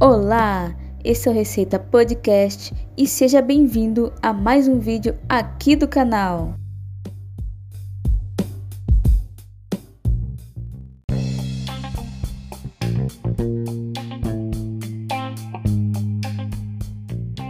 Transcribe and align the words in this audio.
Olá, 0.00 0.76
esse 1.02 1.28
é 1.28 1.32
o 1.32 1.34
Receita 1.34 1.76
Podcast 1.76 2.72
e 2.96 3.04
seja 3.04 3.42
bem-vindo 3.42 4.12
a 4.22 4.32
mais 4.32 4.68
um 4.68 4.78
vídeo 4.78 5.18
aqui 5.28 5.74
do 5.74 5.88
canal. 5.88 6.54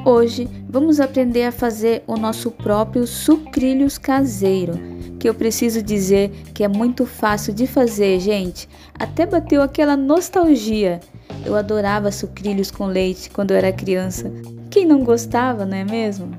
Hoje 0.07 0.49
vamos 0.71 1.01
aprender 1.01 1.45
a 1.45 1.53
fazer 1.53 2.03
o 2.07 2.17
nosso 2.17 2.51
próprio 2.51 3.07
sucrilhos 3.07 3.99
caseiro, 3.99 4.73
que 5.21 5.29
eu 5.29 5.35
preciso 5.35 5.83
dizer 5.83 6.31
que 6.55 6.65
é 6.65 6.69
muito 6.69 7.05
fácil 7.05 7.53
de 7.53 7.67
fazer, 7.67 8.19
gente. 8.21 8.67
Até 8.99 9.27
bateu 9.27 9.61
aquela 9.61 9.99
nostalgia. 9.99 10.99
Eu 11.45 11.57
adorava 11.57 12.13
sucrilhos 12.13 12.71
com 12.71 12.87
leite 12.87 13.31
quando 13.31 13.53
eu 13.53 13.57
era 13.57 13.73
criança. 13.73 14.31
Quem 14.71 14.87
não 14.87 15.03
gostava, 15.03 15.65
não 15.65 15.77
é 15.77 15.85
mesmo? 15.85 16.31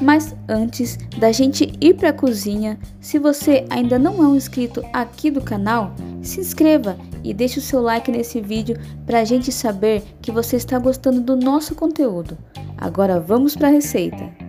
Mas 0.00 0.34
antes 0.48 0.98
da 1.18 1.30
gente 1.30 1.72
ir 1.80 1.94
para 1.94 2.10
a 2.10 2.12
cozinha, 2.12 2.78
se 3.00 3.18
você 3.18 3.64
ainda 3.70 3.98
não 3.98 4.22
é 4.22 4.26
um 4.26 4.36
inscrito 4.36 4.82
aqui 4.92 5.30
do 5.30 5.40
canal, 5.40 5.94
se 6.20 6.40
inscreva 6.40 6.96
e 7.22 7.32
deixe 7.32 7.58
o 7.58 7.62
seu 7.62 7.80
like 7.80 8.10
nesse 8.10 8.40
vídeo 8.40 8.76
para 9.06 9.20
a 9.20 9.24
gente 9.24 9.52
saber 9.52 10.02
que 10.20 10.32
você 10.32 10.56
está 10.56 10.78
gostando 10.78 11.20
do 11.20 11.36
nosso 11.36 11.74
conteúdo. 11.74 12.36
Agora 12.76 13.20
vamos 13.20 13.54
para 13.54 13.68
a 13.68 13.70
receita. 13.70 14.43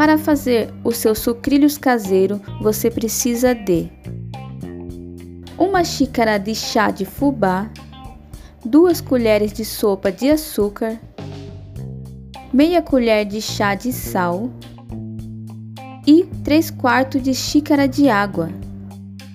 Para 0.00 0.16
fazer 0.16 0.72
o 0.82 0.92
seu 0.92 1.14
sucrilhos 1.14 1.76
caseiro, 1.76 2.40
você 2.62 2.90
precisa 2.90 3.54
de 3.54 3.90
uma 5.58 5.84
xícara 5.84 6.38
de 6.38 6.54
chá 6.54 6.90
de 6.90 7.04
fubá, 7.04 7.70
duas 8.64 9.02
colheres 9.02 9.52
de 9.52 9.62
sopa 9.62 10.10
de 10.10 10.30
açúcar, 10.30 10.98
meia 12.50 12.80
colher 12.80 13.26
de 13.26 13.42
chá 13.42 13.74
de 13.74 13.92
sal, 13.92 14.48
e 16.06 16.24
3 16.44 16.70
quartos 16.70 17.22
de 17.22 17.34
xícara 17.34 17.86
de 17.86 18.08
água. 18.08 18.48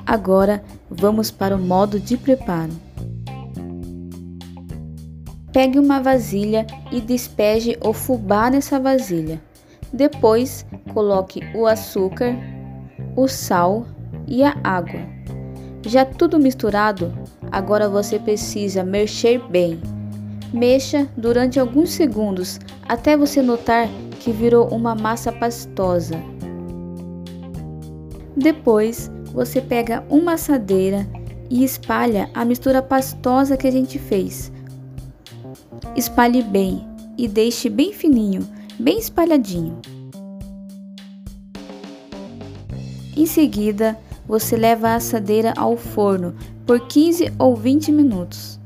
Agora 0.03 0.63
vamos 0.89 1.29
para 1.29 1.55
o 1.55 1.59
modo 1.59 1.99
de 1.99 2.17
preparo. 2.17 2.73
Pegue 5.53 5.77
uma 5.77 6.01
vasilha 6.01 6.65
e 6.91 6.99
despeje 6.99 7.77
o 7.83 7.93
fubá 7.93 8.49
nessa 8.49 8.79
vasilha. 8.79 9.39
Depois, 9.95 10.65
coloque 10.93 11.39
o 11.55 11.65
açúcar, 11.65 12.35
o 13.15 13.29
sal 13.29 13.85
e 14.27 14.43
a 14.43 14.53
água. 14.61 14.99
Já 15.85 16.03
tudo 16.03 16.37
misturado, 16.37 17.13
agora 17.49 17.87
você 17.87 18.19
precisa 18.19 18.83
mexer 18.83 19.39
bem. 19.47 19.79
Mexa 20.53 21.07
durante 21.15 21.61
alguns 21.61 21.91
segundos 21.91 22.59
até 22.89 23.15
você 23.15 23.41
notar 23.41 23.87
que 24.19 24.33
virou 24.33 24.67
uma 24.67 24.93
massa 24.95 25.31
pastosa. 25.31 26.21
Depois, 28.35 29.09
você 29.31 29.61
pega 29.61 30.03
uma 30.09 30.33
assadeira 30.33 31.07
e 31.49 31.63
espalha 31.63 32.29
a 32.33 32.43
mistura 32.43 32.81
pastosa 32.81 33.55
que 33.55 33.67
a 33.67 33.71
gente 33.71 33.97
fez. 33.97 34.51
Espalhe 35.95 36.43
bem 36.43 36.85
e 37.17 37.29
deixe 37.29 37.69
bem 37.69 37.93
fininho, 37.93 38.45
bem 38.79 38.97
espalhadinho. 38.97 39.79
Em 43.15 43.25
seguida, 43.25 43.97
você 44.27 44.57
leva 44.57 44.89
a 44.89 44.95
assadeira 44.95 45.53
ao 45.55 45.77
forno 45.77 46.35
por 46.65 46.87
15 46.87 47.31
ou 47.39 47.55
20 47.55 47.91
minutos. 47.91 48.59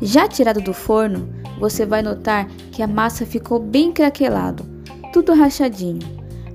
Já 0.00 0.28
tirado 0.28 0.60
do 0.60 0.72
forno, 0.72 1.28
você 1.58 1.86
vai 1.86 2.02
notar 2.02 2.46
que 2.72 2.82
a 2.82 2.86
massa 2.86 3.24
ficou 3.24 3.58
bem 3.58 3.92
craquelado, 3.92 4.64
tudo 5.12 5.34
rachadinho. 5.34 6.00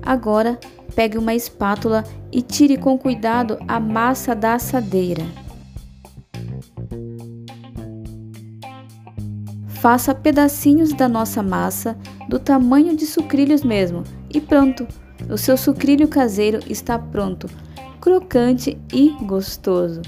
Agora, 0.02 0.58
pegue 0.94 1.18
uma 1.18 1.34
espátula 1.34 2.04
e 2.32 2.42
tire 2.42 2.76
com 2.76 2.98
cuidado 2.98 3.58
a 3.66 3.80
massa 3.80 4.34
da 4.34 4.54
assadeira. 4.54 5.24
Faça 9.80 10.14
pedacinhos 10.14 10.92
da 10.92 11.08
nossa 11.08 11.42
massa 11.42 11.96
do 12.28 12.38
tamanho 12.38 12.94
de 12.94 13.06
sucrilhos 13.06 13.64
mesmo 13.64 14.04
e 14.28 14.38
pronto! 14.38 14.86
O 15.30 15.38
seu 15.38 15.56
sucrilho 15.56 16.06
caseiro 16.06 16.60
está 16.68 16.98
pronto, 16.98 17.48
crocante 17.98 18.78
e 18.92 19.08
gostoso. 19.24 20.02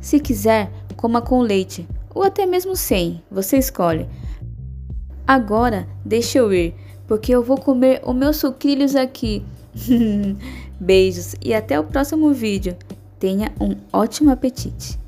Se 0.00 0.18
quiser, 0.18 0.72
coma 0.96 1.22
com 1.22 1.40
leite 1.40 1.86
ou 2.12 2.24
até 2.24 2.44
mesmo 2.46 2.74
sem, 2.74 3.22
você 3.30 3.58
escolhe. 3.58 4.08
Agora, 5.24 5.86
deixa 6.04 6.38
eu 6.38 6.52
ir, 6.52 6.74
porque 7.06 7.32
eu 7.32 7.44
vou 7.44 7.58
comer 7.58 8.02
os 8.04 8.14
meus 8.14 8.38
sucrilhos 8.38 8.96
aqui. 8.96 9.44
Beijos 10.80 11.34
e 11.42 11.54
até 11.54 11.78
o 11.78 11.84
próximo 11.84 12.32
vídeo. 12.32 12.76
Tenha 13.18 13.52
um 13.60 13.76
ótimo 13.92 14.30
apetite! 14.30 14.98